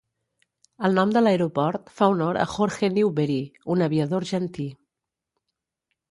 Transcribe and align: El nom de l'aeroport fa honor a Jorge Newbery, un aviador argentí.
El 0.87 0.95
nom 0.99 1.09
de 1.17 1.21
l'aeroport 1.25 1.91
fa 1.99 2.07
honor 2.13 2.39
a 2.43 2.47
Jorge 2.53 2.89
Newbery, 2.93 3.37
un 3.75 3.83
aviador 3.89 4.25
argentí. 4.25 4.65